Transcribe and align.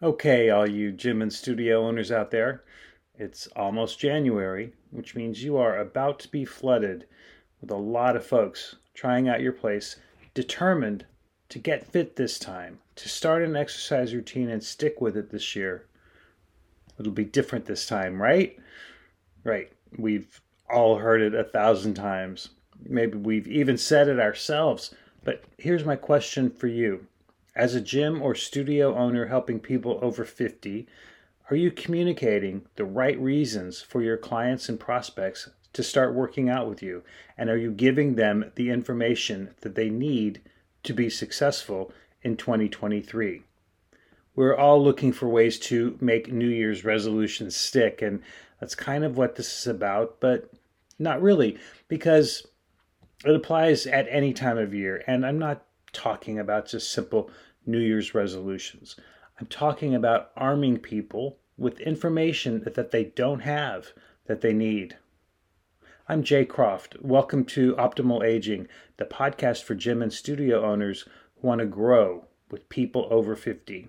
Okay, 0.00 0.48
all 0.48 0.70
you 0.70 0.92
gym 0.92 1.20
and 1.22 1.32
studio 1.32 1.84
owners 1.84 2.12
out 2.12 2.30
there, 2.30 2.62
it's 3.16 3.48
almost 3.56 3.98
January, 3.98 4.72
which 4.92 5.16
means 5.16 5.42
you 5.42 5.56
are 5.56 5.76
about 5.76 6.20
to 6.20 6.28
be 6.28 6.44
flooded 6.44 7.04
with 7.60 7.72
a 7.72 7.76
lot 7.76 8.14
of 8.14 8.24
folks 8.24 8.76
trying 8.94 9.28
out 9.28 9.40
your 9.40 9.52
place, 9.52 9.96
determined 10.34 11.04
to 11.48 11.58
get 11.58 11.84
fit 11.84 12.14
this 12.14 12.38
time, 12.38 12.78
to 12.94 13.08
start 13.08 13.42
an 13.42 13.56
exercise 13.56 14.14
routine 14.14 14.48
and 14.48 14.62
stick 14.62 15.00
with 15.00 15.16
it 15.16 15.30
this 15.30 15.56
year. 15.56 15.86
It'll 17.00 17.10
be 17.10 17.24
different 17.24 17.64
this 17.66 17.84
time, 17.84 18.22
right? 18.22 18.56
Right. 19.42 19.72
We've 19.96 20.40
all 20.72 20.98
heard 20.98 21.22
it 21.22 21.34
a 21.34 21.42
thousand 21.42 21.94
times. 21.94 22.50
Maybe 22.84 23.18
we've 23.18 23.48
even 23.48 23.76
said 23.76 24.06
it 24.06 24.20
ourselves. 24.20 24.94
But 25.24 25.42
here's 25.56 25.84
my 25.84 25.96
question 25.96 26.50
for 26.50 26.68
you 26.68 27.04
as 27.58 27.74
a 27.74 27.80
gym 27.80 28.22
or 28.22 28.36
studio 28.36 28.94
owner 28.96 29.26
helping 29.26 29.58
people 29.58 29.98
over 30.00 30.24
50, 30.24 30.86
are 31.50 31.56
you 31.56 31.72
communicating 31.72 32.62
the 32.76 32.84
right 32.84 33.18
reasons 33.20 33.82
for 33.82 34.00
your 34.00 34.16
clients 34.16 34.68
and 34.68 34.78
prospects 34.78 35.50
to 35.72 35.82
start 35.82 36.14
working 36.14 36.48
out 36.48 36.68
with 36.68 36.82
you? 36.82 37.02
And 37.36 37.50
are 37.50 37.56
you 37.56 37.72
giving 37.72 38.14
them 38.14 38.52
the 38.54 38.70
information 38.70 39.54
that 39.62 39.74
they 39.74 39.90
need 39.90 40.40
to 40.84 40.94
be 40.94 41.10
successful 41.10 41.92
in 42.22 42.36
2023? 42.36 43.42
We're 44.36 44.56
all 44.56 44.82
looking 44.82 45.12
for 45.12 45.28
ways 45.28 45.58
to 45.60 45.98
make 46.00 46.32
New 46.32 46.48
Year's 46.48 46.84
resolutions 46.84 47.56
stick, 47.56 48.02
and 48.02 48.22
that's 48.60 48.76
kind 48.76 49.04
of 49.04 49.16
what 49.16 49.34
this 49.34 49.60
is 49.60 49.66
about, 49.66 50.20
but 50.20 50.48
not 50.96 51.20
really, 51.20 51.58
because 51.88 52.46
it 53.24 53.34
applies 53.34 53.84
at 53.86 54.06
any 54.08 54.32
time 54.32 54.58
of 54.58 54.74
year. 54.74 55.02
And 55.08 55.26
I'm 55.26 55.40
not 55.40 55.64
talking 55.92 56.38
about 56.38 56.68
just 56.68 56.90
simple 56.90 57.30
New 57.66 57.78
Year's 57.78 58.14
resolutions. 58.14 58.96
I'm 59.40 59.46
talking 59.46 59.94
about 59.94 60.30
arming 60.36 60.78
people 60.78 61.38
with 61.56 61.80
information 61.80 62.62
that 62.64 62.90
they 62.90 63.04
don't 63.04 63.40
have 63.40 63.92
that 64.26 64.40
they 64.40 64.52
need. 64.52 64.96
I'm 66.08 66.22
Jay 66.22 66.44
Croft. 66.44 66.96
Welcome 67.00 67.44
to 67.46 67.74
Optimal 67.76 68.24
Aging, 68.24 68.68
the 68.96 69.04
podcast 69.04 69.62
for 69.62 69.74
gym 69.74 70.02
and 70.02 70.12
studio 70.12 70.64
owners 70.64 71.04
who 71.36 71.46
want 71.46 71.60
to 71.60 71.66
grow 71.66 72.26
with 72.50 72.68
people 72.68 73.06
over 73.10 73.36
50. 73.36 73.88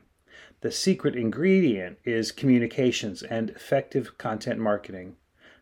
The 0.62 0.72
secret 0.72 1.16
ingredient 1.16 2.00
is 2.04 2.32
communications 2.32 3.24
and 3.24 3.50
effective 3.52 4.18
content 4.18 4.60
marketing. 4.60 5.16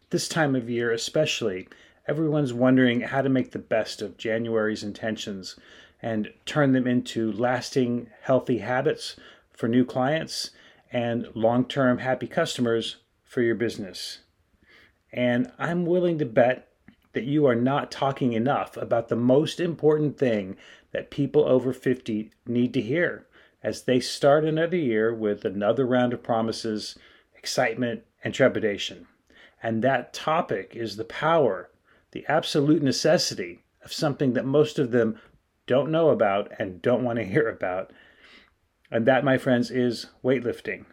This 0.09 0.27
time 0.27 0.55
of 0.55 0.69
year, 0.69 0.91
especially, 0.91 1.67
everyone's 2.07 2.53
wondering 2.53 3.01
how 3.01 3.21
to 3.21 3.29
make 3.29 3.51
the 3.51 3.59
best 3.59 4.01
of 4.01 4.17
January's 4.17 4.83
intentions 4.83 5.55
and 6.01 6.31
turn 6.45 6.73
them 6.73 6.87
into 6.87 7.31
lasting, 7.31 8.09
healthy 8.21 8.59
habits 8.59 9.15
for 9.51 9.67
new 9.67 9.83
clients 9.83 10.51
and 10.91 11.27
long 11.33 11.65
term 11.65 11.99
happy 11.99 12.27
customers 12.27 12.97
for 13.23 13.41
your 13.41 13.55
business. 13.55 14.19
And 15.11 15.51
I'm 15.57 15.85
willing 15.85 16.19
to 16.19 16.25
bet 16.25 16.67
that 17.13 17.23
you 17.23 17.45
are 17.47 17.55
not 17.55 17.91
talking 17.91 18.33
enough 18.33 18.77
about 18.77 19.09
the 19.09 19.15
most 19.15 19.59
important 19.59 20.17
thing 20.17 20.55
that 20.91 21.09
people 21.09 21.45
over 21.45 21.73
50 21.73 22.31
need 22.45 22.73
to 22.73 22.81
hear 22.81 23.25
as 23.63 23.83
they 23.83 23.99
start 23.99 24.45
another 24.45 24.77
year 24.77 25.13
with 25.13 25.43
another 25.43 25.85
round 25.85 26.13
of 26.13 26.21
promises, 26.23 26.97
excitement, 27.35 28.03
and 28.23 28.33
trepidation. 28.33 29.07
And 29.63 29.83
that 29.83 30.13
topic 30.13 30.75
is 30.75 30.95
the 30.95 31.03
power, 31.03 31.69
the 32.11 32.25
absolute 32.27 32.83
necessity 32.83 33.63
of 33.83 33.91
something 33.91 34.33
that 34.33 34.45
most 34.45 34.77
of 34.77 34.91
them 34.91 35.19
don't 35.67 35.91
know 35.91 36.09
about 36.09 36.51
and 36.57 36.81
don't 36.81 37.03
want 37.03 37.19
to 37.19 37.25
hear 37.25 37.47
about. 37.47 37.91
And 38.89 39.05
that, 39.05 39.23
my 39.23 39.37
friends, 39.37 39.69
is 39.69 40.07
weightlifting. 40.23 40.85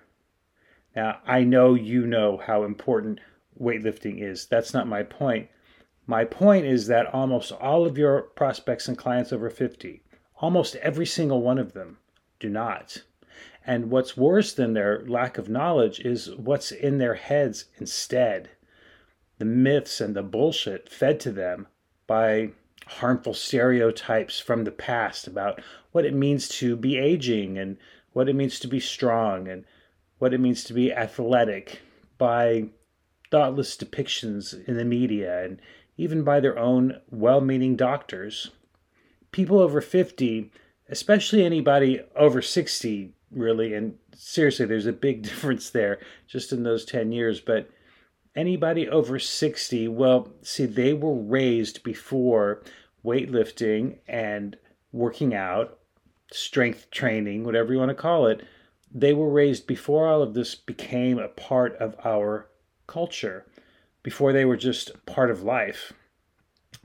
Now, 0.95 1.21
I 1.27 1.45
know 1.45 1.75
you 1.75 2.07
know 2.07 2.37
how 2.37 2.65
important 2.65 3.21
weightlifting 3.61 4.21
is. 4.21 4.47
That's 4.47 4.75
not 4.75 4.87
my 4.87 5.03
point. 5.03 5.49
My 6.07 6.25
point 6.25 6.67
is 6.67 6.87
that 6.89 7.13
almost 7.15 7.53
all 7.53 7.87
of 7.87 7.97
your 7.97 8.23
prospects 8.23 8.89
and 8.89 8.99
clients 8.99 9.33
over 9.33 9.49
50, 9.49 10.03
almost 10.37 10.77
every 10.77 11.07
single 11.07 11.41
one 11.41 11.59
of 11.59 11.73
them, 11.73 11.99
do 12.39 12.49
not. 12.51 13.05
And 13.67 13.91
what's 13.91 14.17
worse 14.17 14.53
than 14.53 14.75
their 14.75 15.05
lack 15.07 15.39
of 15.39 15.49
knowledge 15.49 16.01
is 16.01 16.31
what's 16.37 16.71
in 16.71 16.99
their 16.99 17.15
heads 17.15 17.67
instead. 17.79 18.51
The 19.39 19.47
myths 19.47 20.01
and 20.01 20.15
the 20.15 20.23
bullshit 20.23 20.89
fed 20.91 21.19
to 21.21 21.33
them 21.33 21.69
by 22.07 22.51
harmful 22.87 23.35
stereotypes 23.35 24.39
from 24.39 24.65
the 24.65 24.71
past 24.71 25.27
about 25.27 25.61
what 25.93 26.05
it 26.05 26.15
means 26.15 26.49
to 26.49 26.77
be 26.77 26.99
aging 26.99 27.59
and 27.59 27.77
what 28.13 28.29
it 28.29 28.35
means 28.35 28.59
to 28.61 28.69
be 28.69 28.81
strong 28.81 29.49
and 29.49 29.65
what 30.19 30.35
it 30.35 30.41
means 30.41 30.65
to 30.65 30.73
be 30.73 30.93
athletic 30.93 31.81
by 32.19 32.65
thoughtless 33.31 33.77
depictions 33.77 34.67
in 34.69 34.77
the 34.77 34.85
media 34.85 35.45
and 35.45 35.61
even 35.97 36.23
by 36.23 36.41
their 36.41 36.59
own 36.59 37.01
well 37.11 37.41
meaning 37.41 37.77
doctors. 37.77 38.51
People 39.33 39.59
over 39.59 39.81
50, 39.81 40.51
especially 40.89 41.45
anybody 41.45 42.01
over 42.15 42.41
60, 42.41 43.13
really, 43.31 43.75
and 43.75 43.97
seriously, 44.15 44.67
there's 44.67 44.87
a 44.87 44.93
big 44.93 45.23
difference 45.29 45.71
there 45.71 45.99
just 46.27 46.53
in 46.53 46.63
those 46.63 46.85
10 46.85 47.13
years, 47.13 47.41
but 47.41 47.69
anybody 48.35 48.89
over 48.89 49.19
60, 49.19 49.89
well, 49.89 50.29
see, 50.43 50.67
they 50.67 50.93
were 50.93 51.15
raised 51.15 51.83
before 51.83 52.63
weightlifting 53.05 53.99
and 54.09 54.57
working 54.93 55.35
out, 55.35 55.79
strength 56.33 56.91
training, 56.91 57.45
whatever 57.45 57.73
you 57.73 57.79
want 57.79 57.91
to 57.91 57.95
call 57.95 58.27
it. 58.27 58.43
They 58.93 59.13
were 59.13 59.31
raised 59.31 59.67
before 59.67 60.09
all 60.09 60.23
of 60.23 60.35
this 60.35 60.55
became 60.55 61.19
a 61.19 61.29
part 61.29 61.77
of 61.77 61.97
our 62.05 62.49
culture, 62.87 63.47
before 64.03 64.33
they 64.33 64.45
were 64.45 64.57
just 64.57 65.05
part 65.07 65.31
of 65.31 65.43
life. 65.43 65.93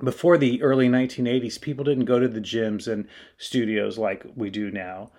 Before 0.03 0.37
the 0.37 0.61
early 0.61 0.87
1980s, 0.87 1.59
people 1.59 1.83
didn't 1.83 2.05
go 2.05 2.19
to 2.19 2.27
the 2.27 2.39
gyms 2.39 2.87
and 2.87 3.07
studios 3.37 3.97
like 3.97 4.25
we 4.35 4.49
do 4.49 4.71
now 4.71 5.11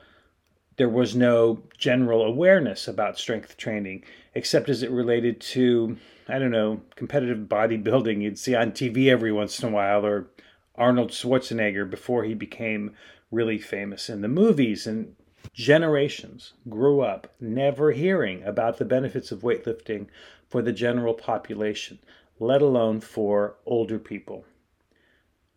there 0.80 0.88
was 0.88 1.14
no 1.14 1.62
general 1.76 2.22
awareness 2.22 2.88
about 2.88 3.18
strength 3.18 3.58
training 3.58 4.02
except 4.34 4.66
as 4.70 4.82
it 4.82 4.90
related 4.90 5.38
to 5.38 5.94
i 6.30 6.38
don't 6.38 6.50
know 6.50 6.80
competitive 6.96 7.48
bodybuilding 7.48 8.22
you'd 8.22 8.38
see 8.38 8.54
on 8.54 8.72
tv 8.72 9.08
every 9.08 9.32
once 9.32 9.60
in 9.60 9.68
a 9.68 9.72
while 9.72 10.04
or 10.04 10.28
arnold 10.74 11.10
schwarzenegger 11.10 11.88
before 11.88 12.24
he 12.24 12.34
became 12.34 12.94
really 13.30 13.58
famous 13.58 14.08
in 14.08 14.20
the 14.20 14.28
movies 14.28 14.86
and 14.86 15.14
generations 15.52 16.52
grew 16.68 17.00
up 17.00 17.32
never 17.40 17.92
hearing 17.92 18.42
about 18.44 18.78
the 18.78 18.84
benefits 18.84 19.32
of 19.32 19.40
weightlifting 19.40 20.06
for 20.48 20.62
the 20.62 20.72
general 20.72 21.14
population 21.14 21.98
let 22.38 22.62
alone 22.62 23.00
for 23.00 23.56
older 23.66 23.98
people 23.98 24.44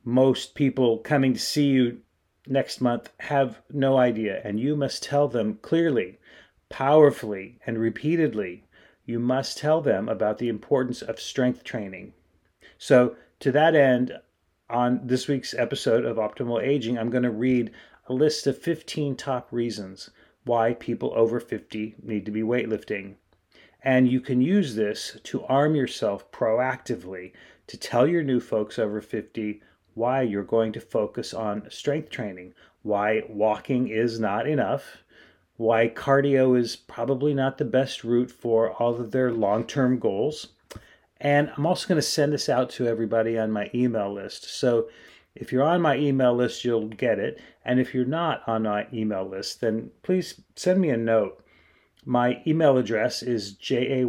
most 0.06 0.54
people 0.56 0.98
coming 0.98 1.34
to 1.34 1.40
see 1.40 1.68
you 1.68 2.02
next 2.48 2.82
month 2.82 3.12
have 3.20 3.62
no 3.72 3.98
idea, 3.98 4.42
and 4.44 4.60
you 4.60 4.76
must 4.76 5.04
tell 5.04 5.28
them 5.28 5.60
clearly, 5.62 6.20
powerfully, 6.70 7.60
and 7.66 7.78
repeatedly. 7.78 8.66
You 9.06 9.20
must 9.20 9.58
tell 9.58 9.82
them 9.82 10.08
about 10.08 10.38
the 10.38 10.48
importance 10.48 11.02
of 11.02 11.20
strength 11.20 11.66
training. 11.66 12.14
So, 12.78 13.18
to 13.42 13.52
that 13.52 13.76
end, 13.76 14.18
on 14.70 15.02
this 15.06 15.28
week's 15.28 15.54
episode 15.54 16.06
of 16.06 16.16
Optimal 16.16 16.64
Aging, 16.64 16.98
I'm 16.98 17.10
going 17.10 17.24
to 17.24 17.30
read 17.30 17.72
a 18.08 18.14
list 18.14 18.48
of 18.48 18.58
15 18.58 19.18
top 19.18 19.52
reasons 19.52 20.10
why 20.46 20.74
people 20.74 21.12
over 21.16 21.42
50 21.42 21.96
need 22.02 22.26
to 22.26 22.32
be 22.32 22.44
weightlifting. 22.44 23.16
And 23.84 24.08
you 24.08 24.22
can 24.22 24.42
use 24.42 24.76
this 24.76 25.18
to 25.24 25.44
arm 25.44 25.76
yourself 25.76 26.32
proactively 26.32 27.34
to 27.68 27.78
tell 27.78 28.08
your 28.08 28.24
new 28.24 28.40
folks 28.40 28.80
over 28.80 29.02
50 29.02 29.62
why 29.96 30.22
you're 30.22 30.44
going 30.44 30.72
to 30.72 30.80
focus 30.80 31.34
on 31.34 31.70
strength 31.70 32.10
training, 32.10 32.54
why 32.82 33.24
walking 33.28 33.90
is 33.90 34.20
not 34.20 34.48
enough, 34.48 35.03
why 35.58 35.88
cardio 35.88 36.58
is 36.58 36.76
probably 36.76 37.34
not 37.34 37.58
the 37.58 37.66
best 37.66 38.04
route 38.04 38.32
for 38.32 38.72
all 38.74 38.96
of 38.96 39.12
their 39.12 39.32
long 39.32 39.66
term 39.66 40.00
goals. 40.00 40.48
And 41.20 41.52
I'm 41.56 41.66
also 41.66 41.88
going 41.88 42.02
to 42.02 42.02
send 42.02 42.34
this 42.34 42.50
out 42.50 42.70
to 42.72 42.88
everybody 42.88 43.38
on 43.38 43.52
my 43.52 43.70
email 43.74 44.12
list. 44.12 44.44
So 44.58 44.90
if 45.36 45.52
you're 45.52 45.64
on 45.64 45.82
my 45.82 45.96
email 45.96 46.36
list, 46.36 46.66
you'll 46.66 46.90
get 46.90 47.18
it. 47.18 47.40
And 47.64 47.80
if 47.80 47.94
you're 47.94 48.06
not 48.06 48.44
on 48.48 48.64
my 48.64 48.88
email 48.94 49.28
list, 49.28 49.62
then 49.62 49.92
please 50.02 50.42
send 50.56 50.82
me 50.82 50.90
a 50.90 50.98
note. 50.98 51.44
My 52.06 52.42
email 52.46 52.78
address 52.78 53.24
is 53.24 53.54
jay 53.54 54.04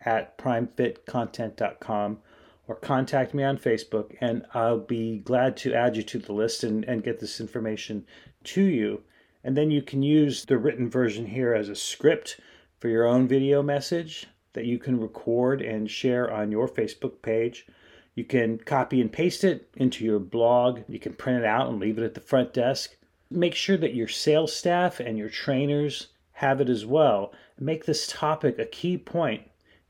at 0.00 0.38
primefitcontent.com 0.38 2.18
or 2.66 2.74
contact 2.76 3.34
me 3.34 3.42
on 3.42 3.58
Facebook, 3.58 4.16
and 4.20 4.44
I'll 4.54 4.78
be 4.78 5.18
glad 5.18 5.56
to 5.58 5.74
add 5.74 5.96
you 5.96 6.02
to 6.04 6.18
the 6.18 6.32
list 6.32 6.64
and, 6.64 6.84
and 6.84 7.02
get 7.02 7.20
this 7.20 7.40
information 7.40 8.04
to 8.44 8.62
you. 8.62 9.02
And 9.42 9.56
then 9.56 9.70
you 9.70 9.82
can 9.82 10.02
use 10.02 10.44
the 10.44 10.58
written 10.58 10.90
version 10.90 11.26
here 11.26 11.54
as 11.54 11.68
a 11.68 11.74
script 11.74 12.40
for 12.78 12.88
your 12.88 13.06
own 13.06 13.26
video 13.26 13.62
message 13.62 14.26
that 14.52 14.66
you 14.66 14.78
can 14.78 15.00
record 15.00 15.62
and 15.62 15.90
share 15.90 16.30
on 16.32 16.50
your 16.50 16.68
Facebook 16.68 17.22
page. 17.22 17.66
You 18.14 18.24
can 18.24 18.58
copy 18.58 19.00
and 19.00 19.12
paste 19.12 19.44
it 19.44 19.70
into 19.76 20.04
your 20.04 20.18
blog. 20.18 20.80
You 20.88 20.98
can 20.98 21.14
print 21.14 21.38
it 21.38 21.46
out 21.46 21.68
and 21.68 21.78
leave 21.78 21.98
it 21.98 22.04
at 22.04 22.14
the 22.14 22.20
front 22.20 22.52
desk. 22.52 22.96
Make 23.30 23.54
sure 23.54 23.76
that 23.76 23.94
your 23.94 24.08
sales 24.08 24.54
staff 24.54 25.00
and 25.00 25.16
your 25.16 25.28
trainers 25.28 26.08
have 26.32 26.60
it 26.60 26.68
as 26.68 26.84
well. 26.84 27.32
Make 27.58 27.84
this 27.84 28.06
topic 28.06 28.58
a 28.58 28.64
key 28.64 28.98
point 28.98 29.42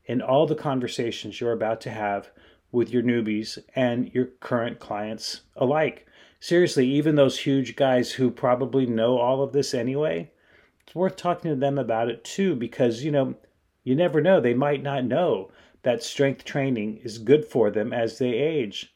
in 0.05 0.21
all 0.21 0.45
the 0.45 0.55
conversations 0.55 1.41
you're 1.41 1.51
about 1.51 1.81
to 1.81 1.89
have 1.89 2.29
with 2.71 2.91
your 2.91 3.03
newbies 3.03 3.57
and 3.75 4.13
your 4.13 4.25
current 4.25 4.79
clients 4.79 5.41
alike. 5.55 6.05
Seriously, 6.43 6.87
even 6.87 7.13
those 7.13 7.41
huge 7.41 7.75
guys 7.75 8.13
who 8.13 8.31
probably 8.31 8.87
know 8.87 9.19
all 9.19 9.43
of 9.43 9.53
this 9.53 9.75
anyway, 9.75 10.31
it's 10.83 10.95
worth 10.95 11.15
talking 11.15 11.51
to 11.51 11.55
them 11.55 11.77
about 11.77 12.09
it 12.09 12.23
too 12.23 12.55
because, 12.55 13.03
you 13.03 13.11
know, 13.11 13.35
you 13.83 13.95
never 13.95 14.21
know. 14.21 14.41
They 14.41 14.55
might 14.55 14.81
not 14.81 15.05
know 15.05 15.51
that 15.83 16.01
strength 16.01 16.43
training 16.43 16.97
is 17.03 17.19
good 17.19 17.45
for 17.45 17.69
them 17.69 17.93
as 17.93 18.17
they 18.17 18.31
age 18.31 18.91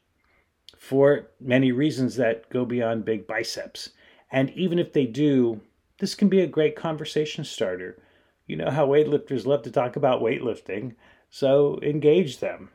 for 0.76 1.28
many 1.38 1.70
reasons 1.70 2.16
that 2.16 2.50
go 2.50 2.64
beyond 2.64 3.04
big 3.04 3.28
biceps. 3.28 3.90
And 4.32 4.50
even 4.50 4.80
if 4.80 4.92
they 4.92 5.06
do, 5.06 5.60
this 5.98 6.16
can 6.16 6.28
be 6.28 6.40
a 6.40 6.48
great 6.48 6.74
conversation 6.74 7.44
starter. 7.44 8.02
You 8.48 8.56
know 8.56 8.70
how 8.70 8.88
weightlifters 8.88 9.46
love 9.46 9.62
to 9.62 9.70
talk 9.70 9.94
about 9.94 10.20
weightlifting, 10.20 10.96
so 11.30 11.78
engage 11.80 12.40
them. 12.40 12.70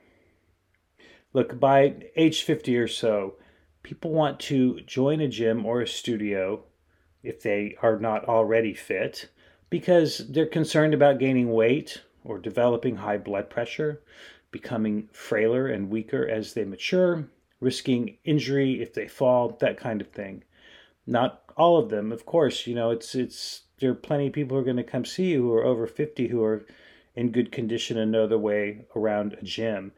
Look, 1.34 1.60
by 1.60 1.96
age 2.16 2.44
50 2.44 2.78
or 2.78 2.88
so, 2.88 3.36
people 3.84 4.12
want 4.12 4.40
to 4.40 4.82
join 4.82 5.22
a 5.22 5.28
gym 5.28 5.66
or 5.66 5.82
a 5.82 5.88
studio 5.88 6.64
if 7.24 7.42
they 7.42 7.76
are 7.82 8.00
not 8.00 8.26
already 8.26 8.74
fit 8.74 9.30
because 9.70 10.20
they're 10.30 10.46
concerned 10.46 10.94
about 10.94 11.20
gaining 11.20 11.52
weight 11.52 12.02
or 12.24 12.38
developing 12.38 12.98
high 12.98 13.18
blood 13.18 13.50
pressure, 13.50 14.02
becoming 14.52 15.10
frailer 15.12 15.68
and 15.68 15.90
weaker 15.90 16.28
as 16.28 16.54
they 16.54 16.66
mature, 16.66 17.28
risking 17.60 18.18
injury 18.24 18.82
if 18.82 18.94
they 18.94 19.08
fall, 19.08 19.58
that 19.60 19.78
kind 19.78 20.02
of 20.02 20.08
thing. 20.10 20.44
Not 21.08 21.44
all 21.58 21.78
of 21.78 21.90
them, 21.90 22.12
of 22.12 22.26
course. 22.26 22.68
You 22.68 22.76
know, 22.76 22.92
it's 22.92 23.16
it's 23.16 23.64
there 23.80 23.92
are 23.92 23.96
plenty 23.96 24.28
of 24.28 24.34
people 24.34 24.56
who 24.56 24.62
are 24.62 24.66
going 24.66 24.78
to 24.78 24.84
come 24.84 25.06
see 25.06 25.32
you 25.32 25.42
who 25.42 25.54
are 25.54 25.66
over 25.66 25.88
50 25.88 26.28
who 26.28 26.44
are 26.44 26.66
in 27.16 27.32
good 27.32 27.52
condition 27.52 27.98
and 27.98 28.12
know 28.12 28.28
their 28.28 28.38
way 28.38 28.86
around 28.96 29.34
a 29.34 29.44
gym. 29.44 29.94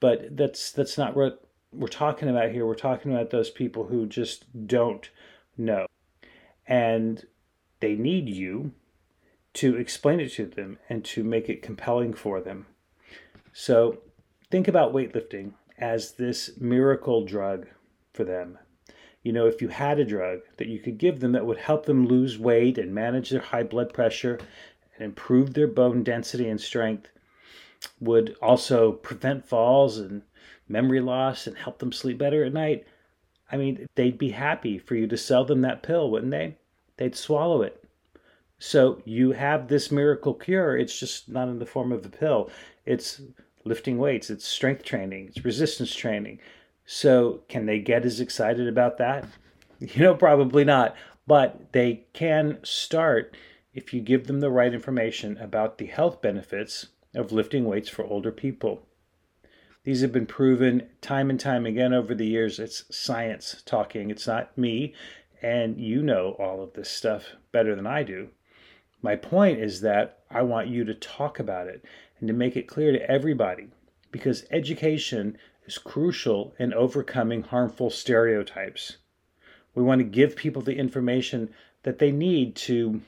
But 0.00 0.36
that's 0.36 0.70
that's 0.72 0.98
not 0.98 1.16
what 1.16 1.44
we're 1.72 1.88
talking 1.88 2.28
about 2.28 2.50
here. 2.50 2.66
We're 2.66 2.74
talking 2.74 3.12
about 3.12 3.30
those 3.30 3.50
people 3.50 3.84
who 3.84 4.06
just 4.06 4.66
don't 4.66 5.08
know. 5.56 5.86
And 6.66 7.24
they 7.80 7.94
need 7.94 8.28
you 8.28 8.72
to 9.54 9.76
explain 9.76 10.20
it 10.20 10.32
to 10.32 10.46
them 10.46 10.78
and 10.88 11.04
to 11.04 11.24
make 11.24 11.48
it 11.48 11.62
compelling 11.62 12.14
for 12.14 12.40
them. 12.40 12.66
So 13.52 13.98
think 14.50 14.68
about 14.68 14.94
weightlifting 14.94 15.52
as 15.78 16.12
this 16.12 16.50
miracle 16.58 17.24
drug 17.24 17.66
for 18.12 18.24
them. 18.24 18.58
You 19.22 19.32
know, 19.32 19.46
if 19.46 19.62
you 19.62 19.68
had 19.68 19.98
a 19.98 20.04
drug 20.04 20.40
that 20.56 20.68
you 20.68 20.78
could 20.78 20.98
give 20.98 21.20
them 21.20 21.32
that 21.32 21.46
would 21.46 21.58
help 21.58 21.86
them 21.86 22.06
lose 22.06 22.38
weight 22.38 22.78
and 22.78 22.94
manage 22.94 23.30
their 23.30 23.40
high 23.40 23.62
blood 23.62 23.92
pressure 23.92 24.38
and 24.96 25.04
improve 25.04 25.54
their 25.54 25.68
bone 25.68 26.02
density 26.02 26.48
and 26.48 26.60
strength, 26.60 27.08
would 28.00 28.36
also 28.40 28.92
prevent 28.92 29.46
falls 29.46 29.98
and 29.98 30.22
memory 30.68 31.00
loss 31.00 31.46
and 31.46 31.56
help 31.56 31.78
them 31.78 31.92
sleep 31.92 32.18
better 32.18 32.44
at 32.44 32.52
night, 32.52 32.86
I 33.50 33.56
mean, 33.56 33.86
they'd 33.94 34.18
be 34.18 34.30
happy 34.30 34.78
for 34.78 34.94
you 34.94 35.06
to 35.06 35.16
sell 35.16 35.44
them 35.44 35.60
that 35.62 35.82
pill, 35.82 36.10
wouldn't 36.10 36.30
they? 36.30 36.56
They'd 36.96 37.16
swallow 37.16 37.62
it. 37.62 37.84
So 38.58 39.02
you 39.04 39.32
have 39.32 39.68
this 39.68 39.90
miracle 39.90 40.34
cure. 40.34 40.76
It's 40.76 40.98
just 40.98 41.28
not 41.28 41.48
in 41.48 41.58
the 41.58 41.66
form 41.66 41.92
of 41.92 42.06
a 42.06 42.08
pill. 42.08 42.48
It's 42.86 43.20
lifting 43.64 43.98
weights, 43.98 44.30
it's 44.30 44.46
strength 44.46 44.84
training, 44.84 45.28
it's 45.28 45.44
resistance 45.44 45.94
training. 45.94 46.38
So 46.86 47.42
can 47.48 47.66
they 47.66 47.78
get 47.78 48.04
as 48.04 48.20
excited 48.20 48.68
about 48.68 48.98
that? 48.98 49.26
You 49.80 50.00
know, 50.00 50.14
probably 50.14 50.62
not. 50.64 50.94
But 51.26 51.72
they 51.72 52.06
can 52.12 52.60
start 52.62 53.36
if 53.74 53.92
you 53.92 54.00
give 54.00 54.28
them 54.28 54.38
the 54.38 54.48
right 54.48 54.72
information 54.72 55.36
about 55.38 55.78
the 55.78 55.86
health 55.86 56.22
benefits 56.22 56.86
of 57.16 57.32
lifting 57.32 57.64
weights 57.64 57.88
for 57.88 58.04
older 58.04 58.30
people. 58.30 58.86
These 59.84 60.02
have 60.02 60.12
been 60.12 60.26
proven 60.26 60.88
time 61.00 61.28
and 61.28 61.40
time 61.40 61.66
again 61.66 61.92
over 61.92 62.14
the 62.14 62.26
years. 62.26 62.60
It's 62.60 62.84
science 62.94 63.62
talking, 63.66 64.10
it's 64.10 64.28
not 64.28 64.56
me. 64.56 64.94
And 65.42 65.80
you 65.80 66.02
know 66.02 66.36
all 66.38 66.62
of 66.62 66.74
this 66.74 66.88
stuff 66.88 67.34
better 67.50 67.74
than 67.74 67.86
I 67.86 68.04
do. 68.04 68.28
My 69.02 69.16
point 69.16 69.58
is 69.58 69.80
that 69.80 70.20
I 70.30 70.42
want 70.42 70.68
you 70.68 70.84
to 70.84 70.94
talk 70.94 71.40
about 71.40 71.66
it 71.66 71.84
and 72.20 72.28
to 72.28 72.34
make 72.34 72.56
it 72.56 72.68
clear 72.68 72.92
to 72.92 73.10
everybody 73.10 73.70
because 74.12 74.46
education 74.52 75.36
is 75.66 75.78
crucial 75.78 76.54
in 76.60 76.72
overcoming 76.72 77.42
harmful 77.42 77.90
stereotypes. 77.90 78.98
We 79.74 79.82
want 79.82 79.98
to 79.98 80.04
give 80.04 80.36
people 80.36 80.62
the 80.62 80.76
information 80.76 81.50
that 81.82 81.98
they 81.98 82.12
need 82.12 82.54
to 82.54 83.00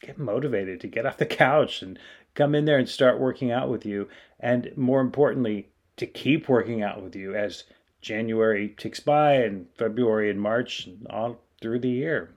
get 0.00 0.16
motivated, 0.16 0.80
to 0.82 0.86
get 0.86 1.06
off 1.06 1.16
the 1.16 1.26
couch 1.26 1.82
and 1.82 1.98
come 2.36 2.54
in 2.54 2.66
there 2.66 2.78
and 2.78 2.88
start 2.88 3.18
working 3.18 3.50
out 3.50 3.68
with 3.68 3.84
you. 3.84 4.08
And 4.38 4.72
more 4.76 5.00
importantly, 5.00 5.70
to 6.00 6.06
keep 6.06 6.48
working 6.48 6.82
out 6.82 7.02
with 7.02 7.16
you 7.16 7.34
as 7.34 7.64
January 8.02 8.74
ticks 8.76 9.00
by 9.00 9.34
and 9.34 9.66
February 9.76 10.30
and 10.30 10.40
March 10.40 10.86
and 10.86 11.06
all 11.08 11.38
through 11.60 11.78
the 11.78 11.88
year. 11.88 12.34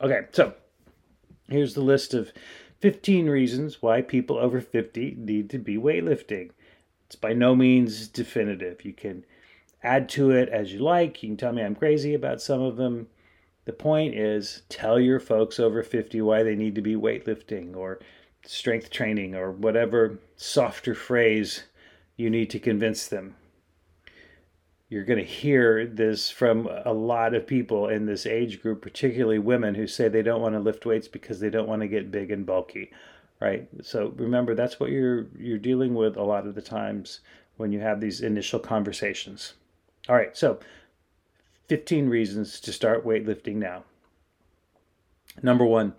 Okay, 0.00 0.20
so 0.32 0.54
Here's 1.50 1.72
the 1.72 1.80
list 1.80 2.12
of 2.12 2.32
15 2.80 3.26
reasons 3.30 3.80
why 3.80 4.02
people 4.02 4.36
over 4.36 4.60
50 4.60 5.16
need 5.18 5.48
to 5.48 5.58
be 5.58 5.78
weightlifting. 5.78 6.50
It's 7.06 7.16
by 7.16 7.32
no 7.32 7.56
means 7.56 8.06
definitive. 8.06 8.84
You 8.84 8.92
can 8.92 9.24
add 9.82 10.10
to 10.10 10.30
it 10.30 10.50
as 10.50 10.74
you 10.74 10.80
like. 10.80 11.22
You 11.22 11.30
can 11.30 11.36
tell 11.38 11.54
me 11.54 11.62
I'm 11.62 11.74
crazy 11.74 12.12
about 12.12 12.42
some 12.42 12.60
of 12.60 12.76
them. 12.76 13.06
The 13.64 13.72
point 13.72 14.14
is, 14.14 14.62
tell 14.68 15.00
your 15.00 15.20
folks 15.20 15.58
over 15.58 15.82
50 15.82 16.20
why 16.20 16.42
they 16.42 16.54
need 16.54 16.74
to 16.74 16.82
be 16.82 16.96
weightlifting 16.96 17.74
or 17.74 17.98
strength 18.44 18.90
training 18.90 19.34
or 19.34 19.50
whatever 19.50 20.18
softer 20.36 20.94
phrase 20.94 21.64
you 22.18 22.28
need 22.28 22.50
to 22.50 22.58
convince 22.58 23.08
them 23.08 23.34
you're 24.88 25.04
going 25.04 25.18
to 25.18 25.24
hear 25.24 25.86
this 25.86 26.30
from 26.30 26.68
a 26.84 26.92
lot 26.92 27.34
of 27.34 27.46
people 27.46 27.88
in 27.88 28.06
this 28.06 28.24
age 28.24 28.62
group, 28.62 28.80
particularly 28.80 29.38
women 29.38 29.74
who 29.74 29.86
say 29.86 30.08
they 30.08 30.22
don't 30.22 30.40
want 30.40 30.54
to 30.54 30.60
lift 30.60 30.86
weights 30.86 31.08
because 31.08 31.40
they 31.40 31.50
don't 31.50 31.68
want 31.68 31.82
to 31.82 31.88
get 31.88 32.10
big 32.10 32.30
and 32.30 32.46
bulky, 32.46 32.90
right? 33.40 33.68
So 33.82 34.14
remember 34.16 34.54
that's 34.54 34.80
what 34.80 34.90
you're 34.90 35.26
you're 35.38 35.58
dealing 35.58 35.94
with 35.94 36.16
a 36.16 36.22
lot 36.22 36.46
of 36.46 36.54
the 36.54 36.62
times 36.62 37.20
when 37.58 37.70
you 37.70 37.80
have 37.80 38.00
these 38.00 38.22
initial 38.22 38.58
conversations. 38.58 39.54
All 40.08 40.16
right, 40.16 40.34
so 40.34 40.58
15 41.68 42.08
reasons 42.08 42.58
to 42.60 42.72
start 42.72 43.04
weightlifting 43.04 43.56
now. 43.56 43.84
Number 45.42 45.66
1, 45.66 45.92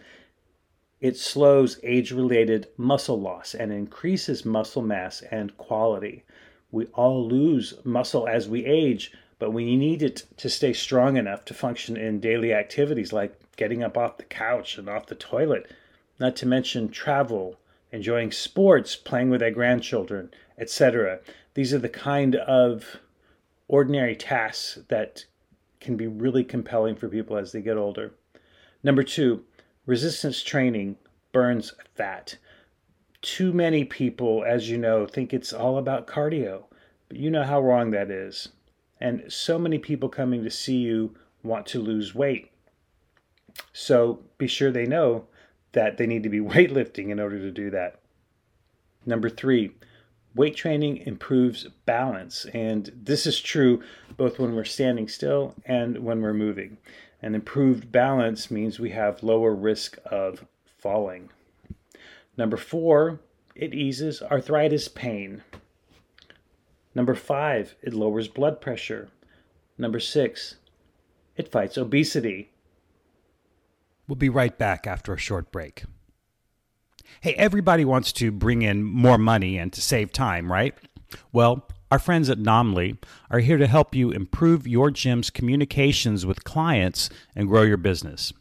it 1.01 1.17
slows 1.17 1.79
age-related 1.83 2.67
muscle 2.77 3.19
loss 3.19 3.53
and 3.53 3.71
increases 3.71 4.45
muscle 4.45 4.81
mass 4.81 5.21
and 5.31 5.55
quality 5.57 6.23
we 6.71 6.85
all 6.87 7.27
lose 7.27 7.73
muscle 7.83 8.27
as 8.27 8.47
we 8.47 8.65
age, 8.65 9.11
but 9.39 9.51
we 9.51 9.75
need 9.75 10.03
it 10.03 10.25
to 10.37 10.49
stay 10.49 10.73
strong 10.73 11.17
enough 11.17 11.45
to 11.45 11.53
function 11.53 11.97
in 11.97 12.19
daily 12.19 12.53
activities 12.53 13.11
like 13.11 13.39
getting 13.55 13.83
up 13.83 13.97
off 13.97 14.17
the 14.17 14.23
couch 14.23 14.77
and 14.77 14.87
off 14.87 15.07
the 15.07 15.15
toilet, 15.15 15.71
not 16.19 16.35
to 16.37 16.45
mention 16.45 16.89
travel, 16.89 17.57
enjoying 17.91 18.31
sports, 18.31 18.95
playing 18.95 19.29
with 19.29 19.41
our 19.41 19.51
grandchildren, 19.51 20.31
etc. 20.57 21.19
These 21.55 21.73
are 21.73 21.79
the 21.79 21.89
kind 21.89 22.35
of 22.35 22.99
ordinary 23.67 24.15
tasks 24.15 24.79
that 24.89 25.25
can 25.79 25.95
be 25.95 26.07
really 26.07 26.43
compelling 26.43 26.95
for 26.95 27.07
people 27.07 27.37
as 27.37 27.51
they 27.51 27.61
get 27.61 27.77
older. 27.77 28.11
Number 28.83 29.03
two, 29.03 29.43
resistance 29.89 30.43
training 30.43 30.95
burns 31.31 31.73
fat 31.95 32.37
too 33.21 33.51
many 33.51 33.83
people, 33.83 34.43
as 34.47 34.69
you 34.69 34.77
know, 34.77 35.05
think 35.05 35.33
it's 35.33 35.51
all 35.51 35.77
about 35.77 36.07
cardio, 36.07 36.63
but 37.07 37.17
you 37.17 37.29
know 37.29 37.43
how 37.43 37.59
wrong 37.59 37.91
that 37.91 38.09
is. 38.09 38.49
And 39.01 39.23
so 39.27 39.57
many 39.57 39.77
people 39.77 40.09
coming 40.09 40.43
to 40.43 40.49
see 40.49 40.77
you 40.77 41.15
want 41.43 41.65
to 41.67 41.81
lose 41.81 42.15
weight. 42.15 42.51
So 43.73 44.21
be 44.37 44.47
sure 44.47 44.71
they 44.71 44.85
know 44.85 45.25
that 45.71 45.97
they 45.97 46.07
need 46.07 46.23
to 46.23 46.29
be 46.29 46.39
weightlifting 46.39 47.09
in 47.09 47.19
order 47.19 47.39
to 47.39 47.51
do 47.51 47.69
that. 47.71 47.99
Number 49.05 49.29
three, 49.29 49.75
weight 50.35 50.55
training 50.55 50.97
improves 50.97 51.67
balance. 51.85 52.45
And 52.53 52.91
this 52.95 53.25
is 53.25 53.39
true 53.39 53.81
both 54.15 54.39
when 54.39 54.55
we're 54.55 54.65
standing 54.65 55.07
still 55.07 55.55
and 55.65 55.97
when 55.99 56.21
we're 56.21 56.33
moving. 56.33 56.77
And 57.21 57.35
improved 57.35 57.91
balance 57.91 58.49
means 58.49 58.79
we 58.79 58.91
have 58.91 59.23
lower 59.23 59.53
risk 59.53 59.97
of 60.05 60.45
falling. 60.77 61.29
Number 62.37 62.57
four, 62.57 63.19
it 63.55 63.73
eases 63.73 64.21
arthritis 64.21 64.87
pain. 64.87 65.43
Number 66.95 67.15
five, 67.15 67.75
it 67.81 67.93
lowers 67.93 68.27
blood 68.27 68.61
pressure. 68.61 69.09
Number 69.77 69.99
six, 69.99 70.55
it 71.35 71.51
fights 71.51 71.77
obesity. 71.77 72.51
We'll 74.07 74.15
be 74.15 74.29
right 74.29 74.57
back 74.57 74.87
after 74.87 75.13
a 75.13 75.17
short 75.17 75.51
break. 75.51 75.83
Hey, 77.21 77.33
everybody 77.35 77.85
wants 77.85 78.13
to 78.13 78.31
bring 78.31 78.61
in 78.61 78.83
more 78.83 79.17
money 79.17 79.57
and 79.57 79.71
to 79.73 79.81
save 79.81 80.11
time, 80.11 80.51
right? 80.51 80.75
Well, 81.31 81.67
our 81.91 81.99
friends 81.99 82.29
at 82.29 82.37
Naamly 82.37 82.97
are 83.31 83.39
here 83.39 83.57
to 83.57 83.67
help 83.67 83.95
you 83.95 84.11
improve 84.11 84.67
your 84.67 84.91
gym's 84.91 85.29
communications 85.29 86.25
with 86.25 86.43
clients 86.43 87.09
and 87.35 87.47
grow 87.47 87.63
your 87.63 87.77
business. 87.77 88.31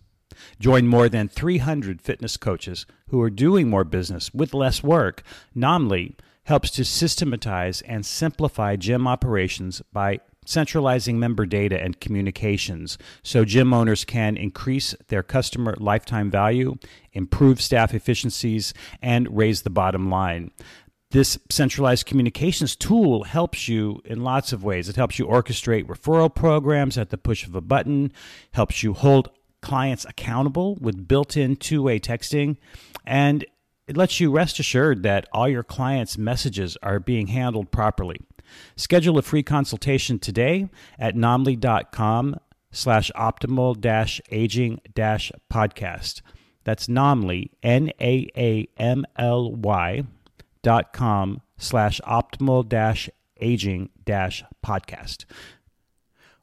Join 0.60 0.86
more 0.86 1.08
than 1.08 1.28
300 1.28 2.00
fitness 2.00 2.36
coaches 2.36 2.86
who 3.08 3.20
are 3.20 3.30
doing 3.30 3.68
more 3.68 3.84
business 3.84 4.32
with 4.34 4.54
less 4.54 4.82
work. 4.82 5.22
Naamly 5.56 6.14
helps 6.44 6.70
to 6.72 6.84
systematize 6.84 7.82
and 7.82 8.04
simplify 8.04 8.76
gym 8.76 9.08
operations 9.08 9.82
by 9.92 10.20
centralizing 10.46 11.18
member 11.18 11.44
data 11.44 11.78
and 11.78 12.00
communications 12.00 12.96
so 13.22 13.44
gym 13.44 13.74
owners 13.74 14.04
can 14.04 14.36
increase 14.36 14.94
their 15.08 15.22
customer 15.22 15.76
lifetime 15.78 16.30
value, 16.30 16.76
improve 17.12 17.60
staff 17.60 17.92
efficiencies, 17.92 18.72
and 19.02 19.36
raise 19.36 19.62
the 19.62 19.70
bottom 19.70 20.08
line. 20.10 20.50
This 21.10 21.38
centralized 21.48 22.04
communications 22.04 22.76
tool 22.76 23.24
helps 23.24 23.66
you 23.66 24.02
in 24.04 24.22
lots 24.22 24.52
of 24.52 24.62
ways. 24.62 24.90
It 24.90 24.96
helps 24.96 25.18
you 25.18 25.26
orchestrate 25.26 25.86
referral 25.86 26.34
programs 26.34 26.98
at 26.98 27.08
the 27.08 27.16
push 27.16 27.46
of 27.46 27.54
a 27.54 27.62
button, 27.62 28.12
helps 28.52 28.82
you 28.82 28.92
hold 28.92 29.30
clients 29.62 30.04
accountable 30.04 30.76
with 30.76 31.08
built 31.08 31.34
in 31.34 31.56
two 31.56 31.82
way 31.82 31.98
texting, 31.98 32.58
and 33.06 33.46
it 33.86 33.96
lets 33.96 34.20
you 34.20 34.30
rest 34.30 34.58
assured 34.58 35.02
that 35.02 35.26
all 35.32 35.48
your 35.48 35.62
clients' 35.62 36.18
messages 36.18 36.76
are 36.82 37.00
being 37.00 37.28
handled 37.28 37.70
properly. 37.70 38.20
Schedule 38.76 39.16
a 39.16 39.22
free 39.22 39.42
consultation 39.42 40.18
today 40.18 40.68
at 40.98 41.16
naamly.com 41.16 42.36
slash 42.70 43.10
optimal 43.16 43.80
dash 43.80 44.20
aging 44.30 44.78
dash 44.94 45.32
podcast. 45.50 46.20
That's 46.64 46.86
Naamly, 46.86 47.48
N 47.62 47.92
A 47.98 48.28
A 48.36 48.68
M 48.76 49.06
L 49.16 49.52
Y 49.52 50.04
dot 50.68 50.92
com 50.92 51.40
slash 51.56 51.98
optimal 52.06 52.68
dash 52.68 53.08
aging 53.40 53.88
dash 54.04 54.44
podcast. 54.62 55.24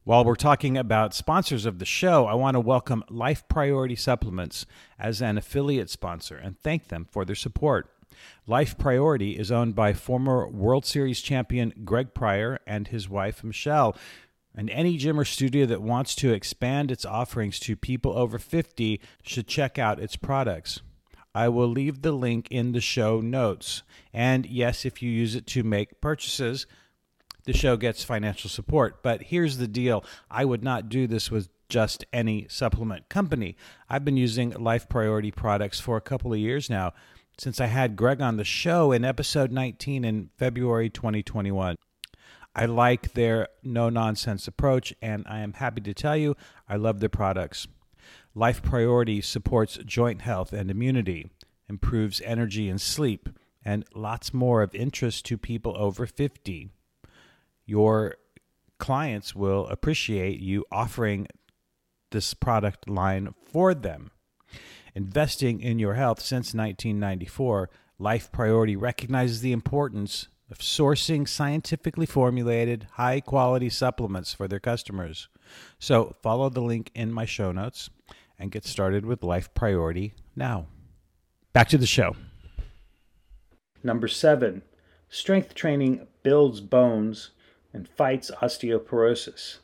While 0.03 0.25
we're 0.25 0.33
talking 0.33 0.79
about 0.79 1.13
sponsors 1.13 1.67
of 1.67 1.77
the 1.77 1.85
show, 1.85 2.25
I 2.25 2.33
want 2.33 2.55
to 2.55 2.59
welcome 2.59 3.03
Life 3.07 3.47
Priority 3.47 3.95
Supplements 3.95 4.65
as 4.97 5.21
an 5.21 5.37
affiliate 5.37 5.91
sponsor 5.91 6.37
and 6.37 6.59
thank 6.59 6.87
them 6.87 7.05
for 7.07 7.23
their 7.23 7.35
support. 7.35 7.87
Life 8.47 8.79
Priority 8.79 9.37
is 9.37 9.51
owned 9.51 9.75
by 9.75 9.93
former 9.93 10.47
World 10.49 10.87
Series 10.87 11.21
champion 11.21 11.71
Greg 11.85 12.15
Pryor 12.15 12.57
and 12.65 12.87
his 12.87 13.07
wife 13.07 13.43
Michelle. 13.43 13.95
And 14.55 14.71
any 14.71 14.97
gym 14.97 15.19
or 15.19 15.25
studio 15.25 15.67
that 15.67 15.83
wants 15.83 16.15
to 16.15 16.33
expand 16.33 16.89
its 16.89 17.05
offerings 17.05 17.59
to 17.59 17.75
people 17.75 18.17
over 18.17 18.39
50 18.39 18.99
should 19.21 19.47
check 19.47 19.77
out 19.77 19.99
its 19.99 20.15
products. 20.15 20.81
I 21.35 21.49
will 21.49 21.67
leave 21.67 22.01
the 22.01 22.13
link 22.13 22.47
in 22.49 22.71
the 22.71 22.79
show 22.79 23.19
notes. 23.19 23.83
And 24.13 24.45
yes, 24.45 24.85
if 24.85 25.01
you 25.01 25.11
use 25.11 25.35
it 25.35 25.45
to 25.47 25.63
make 25.63 25.99
purchases, 25.99 26.65
the 27.43 27.51
show 27.51 27.75
gets 27.75 28.05
financial 28.05 28.49
support. 28.49 29.03
But 29.03 29.23
here's 29.23 29.57
the 29.57 29.67
deal 29.67 30.05
I 30.31 30.45
would 30.45 30.63
not 30.63 30.87
do 30.87 31.07
this 31.07 31.29
with 31.29 31.49
just 31.67 32.05
any 32.13 32.47
supplement 32.49 33.09
company. 33.09 33.57
I've 33.89 34.05
been 34.05 34.15
using 34.15 34.51
Life 34.51 34.87
Priority 34.87 35.29
products 35.29 35.77
for 35.77 35.97
a 35.97 36.01
couple 36.01 36.31
of 36.31 36.39
years 36.39 36.69
now, 36.69 36.93
since 37.37 37.59
I 37.59 37.65
had 37.65 37.97
Greg 37.97 38.21
on 38.21 38.37
the 38.37 38.45
show 38.45 38.93
in 38.93 39.03
episode 39.03 39.51
19 39.51 40.05
in 40.05 40.29
February 40.37 40.89
2021. 40.89 41.75
I 42.55 42.65
like 42.65 43.13
their 43.13 43.49
no 43.61 43.89
nonsense 43.89 44.47
approach, 44.47 44.93
and 45.01 45.25
I 45.27 45.39
am 45.39 45.51
happy 45.51 45.81
to 45.81 45.93
tell 45.93 46.15
you 46.15 46.37
I 46.69 46.77
love 46.77 47.01
their 47.01 47.09
products. 47.09 47.67
Life 48.35 48.61
Priority 48.61 49.21
supports 49.21 49.79
joint 49.85 50.21
health 50.21 50.53
and 50.53 50.69
immunity, 50.69 51.31
improves 51.69 52.21
energy 52.21 52.69
and 52.69 52.79
sleep, 52.79 53.29
and 53.63 53.85
lots 53.95 54.33
more 54.33 54.61
of 54.61 54.75
interest 54.75 55.25
to 55.25 55.37
people 55.37 55.75
over 55.77 56.05
50 56.05 56.69
your 57.65 58.15
clients 58.77 59.35
will 59.35 59.67
appreciate 59.67 60.39
you 60.39 60.65
offering 60.71 61.27
this 62.11 62.33
product 62.33 62.89
line 62.89 63.33
for 63.51 63.73
them. 63.73 64.11
Investing 64.93 65.59
in 65.61 65.79
your 65.79 65.95
health 65.95 66.21
since 66.21 66.53
1994, 66.53 67.69
Life 67.99 68.31
Priority 68.31 68.75
recognizes 68.75 69.41
the 69.41 69.51
importance 69.51 70.27
of 70.51 70.59
sourcing 70.59 71.27
scientifically 71.27 72.05
formulated, 72.05 72.87
high 72.93 73.19
quality 73.19 73.69
supplements 73.69 74.33
for 74.33 74.47
their 74.47 74.59
customers. 74.59 75.27
So, 75.79 76.15
follow 76.21 76.49
the 76.49 76.61
link 76.61 76.91
in 76.93 77.11
my 77.11 77.25
show 77.25 77.51
notes 77.51 77.89
and 78.37 78.51
get 78.51 78.65
started 78.65 79.05
with 79.05 79.23
Life 79.23 79.53
Priority 79.53 80.13
now. 80.35 80.67
Back 81.53 81.69
to 81.69 81.77
the 81.77 81.87
show. 81.87 82.15
Number 83.83 84.07
seven, 84.07 84.61
strength 85.09 85.53
training 85.55 86.07
builds 86.23 86.59
bones 86.59 87.31
and 87.71 87.87
fights 87.87 88.31
osteoporosis. 88.41 89.59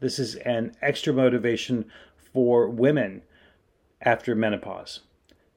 This 0.00 0.18
is 0.18 0.36
an 0.36 0.74
extra 0.80 1.12
motivation 1.12 1.84
for 2.32 2.68
women 2.68 3.22
after 4.00 4.34
menopause. 4.34 5.00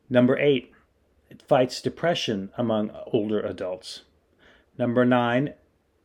Number 0.09 0.37
eight, 0.37 0.71
it 1.29 1.41
fights 1.41 1.81
depression 1.81 2.51
among 2.57 2.91
older 3.07 3.39
adults. 3.39 4.01
Number 4.77 5.05
nine, 5.05 5.53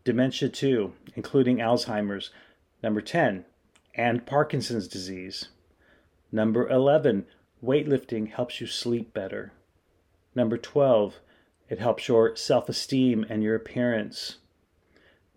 dementia 0.05 0.49
2, 0.49 0.93
including 1.17 1.59
Alzheimer's. 1.59 2.31
Number 2.83 3.01
10, 3.01 3.45
and 3.95 4.25
Parkinson's 4.25 4.89
disease. 4.89 5.49
Number 6.33 6.69
11, 6.69 7.27
weightlifting 7.63 8.31
helps 8.31 8.61
you 8.61 8.67
sleep 8.67 9.13
better. 9.13 9.53
Number 10.35 10.57
12, 10.57 11.21
it 11.69 11.79
helps 11.79 12.09
your 12.09 12.37
self 12.37 12.69
esteem 12.69 13.27
and 13.29 13.43
your 13.43 13.55
appearance. 13.55 14.39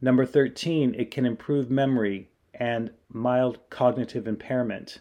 Number 0.01 0.25
13, 0.25 0.95
it 0.95 1.11
can 1.11 1.25
improve 1.25 1.69
memory 1.69 2.29
and 2.53 2.91
mild 3.09 3.59
cognitive 3.69 4.27
impairment. 4.27 4.99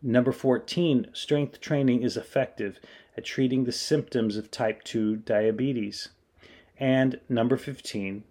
Number 0.00 0.32
14, 0.32 1.08
strength 1.12 1.60
training 1.60 2.02
is 2.02 2.16
effective 2.16 2.80
at 3.16 3.24
treating 3.24 3.64
the 3.64 3.72
symptoms 3.72 4.36
of 4.36 4.50
type 4.50 4.82
2 4.84 5.16
diabetes. 5.16 6.08
And 6.78 7.20
number 7.28 7.56
15, 7.56 8.24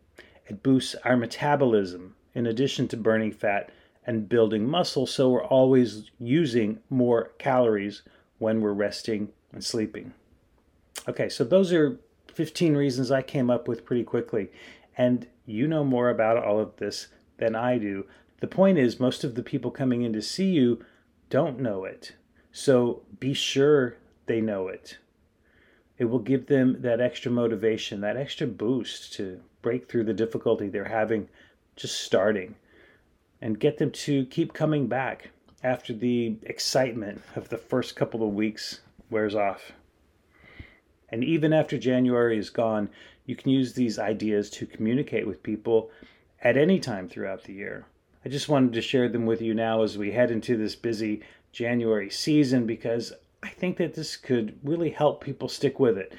it 0.48 0.64
boosts 0.64 0.96
our 1.06 1.16
metabolism 1.16 2.16
in 2.34 2.46
addition 2.46 2.88
to 2.90 2.98
burning 2.98 3.32
fat 3.32 3.72
and 4.06 4.28
building 4.28 4.68
muscle, 4.68 5.06
so 5.06 5.30
we're 5.30 5.46
always 5.46 6.10
using 6.20 6.80
more 6.90 7.32
calories 7.38 8.02
when 8.40 8.62
we're 8.62 8.74
resting 8.74 9.30
and 9.52 9.64
sleeping. 9.64 10.14
Okay, 11.08 11.30
so 11.30 11.44
those 11.44 11.72
are 11.72 12.00
15 12.34 12.76
reasons 12.76 13.12
I 13.12 13.22
came 13.22 13.50
up 13.50 13.68
with 13.68 13.86
pretty 13.86 14.04
quickly. 14.04 14.52
And 14.98 15.28
you 15.46 15.68
know 15.68 15.84
more 15.84 16.10
about 16.10 16.44
all 16.44 16.60
of 16.60 16.76
this 16.78 17.08
than 17.38 17.56
I 17.56 17.78
do. 17.78 18.06
The 18.40 18.48
point 18.48 18.78
is, 18.78 19.00
most 19.00 19.24
of 19.24 19.36
the 19.36 19.44
people 19.44 19.72
coming 19.72 20.02
in 20.02 20.14
to 20.14 20.22
see 20.22 20.50
you 20.50 20.84
don't 21.30 21.60
know 21.60 21.86
it. 21.86 22.16
So 22.52 23.04
be 23.20 23.34
sure 23.34 23.98
they 24.26 24.42
know 24.42 24.68
it. 24.68 24.98
It 25.98 26.06
will 26.06 26.20
give 26.20 26.48
them 26.48 26.82
that 26.82 27.00
extra 27.00 27.32
motivation, 27.32 28.02
that 28.02 28.18
extra 28.18 28.48
boost 28.48 29.14
to 29.14 29.40
break 29.62 29.88
through 29.88 30.06
the 30.06 30.14
difficulty 30.14 30.68
they're 30.68 30.86
having 30.86 31.30
just 31.76 32.02
starting 32.02 32.56
and 33.42 33.60
get 33.60 33.78
them 33.78 33.92
to 33.92 34.26
keep 34.26 34.54
coming 34.54 34.88
back 34.88 35.30
after 35.64 35.94
the 35.94 36.38
excitement 36.44 37.22
of 37.36 37.50
the 37.50 37.58
first 37.58 37.96
couple 37.96 38.24
of 38.24 38.34
weeks 38.34 38.82
wears 39.10 39.36
off. 39.36 39.72
And 41.10 41.24
even 41.24 41.52
after 41.52 41.78
January 41.78 42.38
is 42.38 42.50
gone, 42.50 42.90
you 43.26 43.36
can 43.36 43.52
use 43.52 43.74
these 43.74 44.00
ideas 44.00 44.50
to 44.52 44.66
communicate 44.66 45.28
with 45.28 45.44
people 45.44 45.90
at 46.42 46.58
any 46.58 46.80
time 46.80 47.10
throughout 47.10 47.44
the 47.44 47.54
year. 47.54 47.86
I 48.24 48.30
just 48.30 48.50
wanted 48.50 48.74
to 48.74 48.82
share 48.82 49.10
them 49.10 49.26
with 49.26 49.42
you 49.42 49.54
now 49.54 49.84
as 49.84 49.98
we 49.98 50.12
head 50.12 50.32
into 50.32 50.56
this 50.56 50.76
busy 50.76 51.22
January 51.52 52.10
season 52.10 52.66
because 52.66 53.12
I 53.44 53.50
think 53.50 53.78
that 53.78 53.96
this 53.96 54.16
could 54.16 54.60
really 54.64 54.92
help 54.92 55.24
people 55.24 55.50
stick 55.50 55.80
with 55.80 55.98
it 55.98 56.14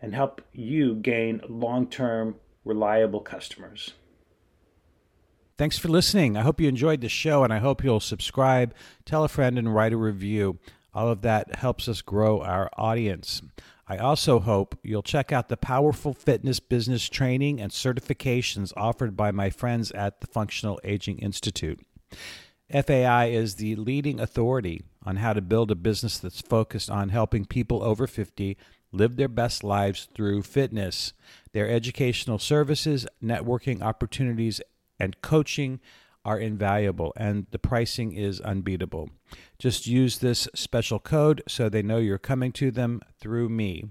and 0.00 0.14
help 0.14 0.42
you 0.52 0.94
gain 0.94 1.40
long 1.48 1.86
term, 1.86 2.36
reliable 2.64 3.20
customers. 3.20 3.94
Thanks 5.62 5.78
for 5.78 5.86
listening. 5.86 6.36
I 6.36 6.40
hope 6.40 6.60
you 6.60 6.68
enjoyed 6.68 7.02
the 7.02 7.08
show 7.08 7.44
and 7.44 7.52
I 7.52 7.60
hope 7.60 7.84
you'll 7.84 8.00
subscribe, 8.00 8.74
tell 9.04 9.22
a 9.22 9.28
friend, 9.28 9.56
and 9.56 9.72
write 9.72 9.92
a 9.92 9.96
review. 9.96 10.58
All 10.92 11.08
of 11.08 11.22
that 11.22 11.54
helps 11.54 11.86
us 11.86 12.02
grow 12.02 12.40
our 12.40 12.68
audience. 12.76 13.40
I 13.86 13.98
also 13.98 14.40
hope 14.40 14.76
you'll 14.82 15.04
check 15.04 15.30
out 15.30 15.48
the 15.48 15.56
powerful 15.56 16.14
fitness 16.14 16.58
business 16.58 17.08
training 17.08 17.60
and 17.60 17.70
certifications 17.70 18.72
offered 18.76 19.16
by 19.16 19.30
my 19.30 19.50
friends 19.50 19.92
at 19.92 20.20
the 20.20 20.26
Functional 20.26 20.80
Aging 20.82 21.20
Institute. 21.20 21.78
FAI 22.68 23.26
is 23.26 23.54
the 23.54 23.76
leading 23.76 24.18
authority 24.18 24.82
on 25.06 25.18
how 25.18 25.32
to 25.32 25.40
build 25.40 25.70
a 25.70 25.76
business 25.76 26.18
that's 26.18 26.40
focused 26.40 26.90
on 26.90 27.10
helping 27.10 27.44
people 27.44 27.84
over 27.84 28.08
50 28.08 28.56
live 28.90 29.14
their 29.14 29.28
best 29.28 29.62
lives 29.62 30.08
through 30.14 30.42
fitness. 30.42 31.12
Their 31.52 31.68
educational 31.68 32.40
services, 32.40 33.06
networking 33.22 33.80
opportunities, 33.80 34.60
and 35.02 35.20
coaching 35.20 35.80
are 36.24 36.38
invaluable, 36.38 37.12
and 37.16 37.46
the 37.50 37.58
pricing 37.58 38.12
is 38.12 38.40
unbeatable. 38.40 39.10
Just 39.58 39.88
use 39.88 40.18
this 40.18 40.48
special 40.54 41.00
code 41.00 41.42
so 41.48 41.68
they 41.68 41.82
know 41.82 41.98
you're 41.98 42.18
coming 42.18 42.52
to 42.52 42.70
them 42.70 43.00
through 43.20 43.48
me. 43.48 43.86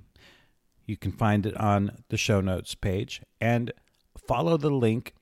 You 0.85 0.95
can 0.95 1.11
find 1.11 1.45
it 1.45 1.55
on 1.57 2.03
the 2.07 2.17
show 2.17 2.39
notes 2.39 2.73
page 2.73 3.21
and 3.41 3.73
follow 4.17 4.55
the 4.55 4.69
link 4.69 5.13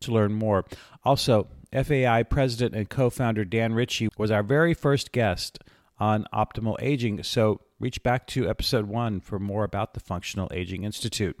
to 0.00 0.12
learn 0.12 0.32
more. 0.32 0.64
Also, 1.04 1.48
FAI 1.72 2.22
president 2.22 2.74
and 2.74 2.88
co 2.88 3.10
founder 3.10 3.44
Dan 3.44 3.74
Ritchie 3.74 4.08
was 4.16 4.30
our 4.30 4.42
very 4.42 4.72
first 4.72 5.12
guest 5.12 5.58
on 5.98 6.26
optimal 6.32 6.76
aging. 6.80 7.22
So 7.22 7.60
reach 7.78 8.02
back 8.02 8.26
to 8.28 8.48
episode 8.48 8.86
one 8.86 9.20
for 9.20 9.38
more 9.38 9.64
about 9.64 9.92
the 9.92 10.00
Functional 10.00 10.50
Aging 10.52 10.84
Institute. 10.84 11.38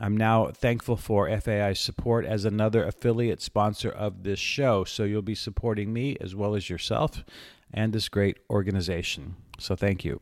I'm 0.00 0.16
now 0.16 0.46
thankful 0.46 0.96
for 0.96 1.28
FAI's 1.40 1.78
support 1.78 2.24
as 2.24 2.46
another 2.46 2.84
affiliate 2.84 3.42
sponsor 3.42 3.90
of 3.90 4.22
this 4.22 4.38
show. 4.38 4.84
So 4.84 5.04
you'll 5.04 5.20
be 5.20 5.34
supporting 5.34 5.92
me 5.92 6.16
as 6.20 6.34
well 6.34 6.54
as 6.54 6.70
yourself 6.70 7.22
and 7.72 7.92
this 7.92 8.08
great 8.08 8.38
organization. 8.48 9.36
So 9.58 9.76
thank 9.76 10.04
you. 10.04 10.20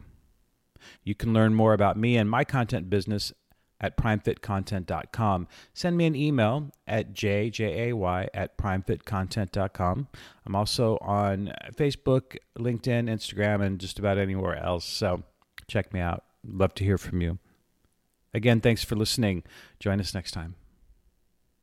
You 1.04 1.14
can 1.14 1.32
learn 1.32 1.54
more 1.54 1.74
about 1.74 1.96
me 1.96 2.16
and 2.16 2.28
my 2.28 2.44
content 2.44 2.90
business 2.90 3.32
at 3.80 3.96
primefitcontent.com. 3.96 5.46
Send 5.72 5.96
me 5.96 6.06
an 6.06 6.16
email 6.16 6.72
at 6.86 7.14
jjay 7.14 8.28
at 8.34 8.58
primefitcontent.com. 8.58 10.08
I'm 10.44 10.56
also 10.56 10.98
on 11.00 11.52
Facebook, 11.76 12.36
LinkedIn, 12.58 13.08
Instagram, 13.08 13.62
and 13.62 13.78
just 13.78 14.00
about 14.00 14.18
anywhere 14.18 14.56
else. 14.56 14.84
So 14.84 15.22
check 15.68 15.92
me 15.92 16.00
out. 16.00 16.24
Love 16.44 16.74
to 16.74 16.84
hear 16.84 16.98
from 16.98 17.20
you. 17.20 17.38
Again, 18.34 18.60
thanks 18.60 18.84
for 18.84 18.96
listening. 18.96 19.42
Join 19.80 20.00
us 20.00 20.14
next 20.14 20.32
time. 20.32 20.54